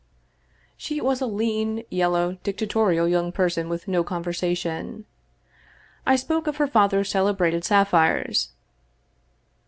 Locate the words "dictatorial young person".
2.41-3.69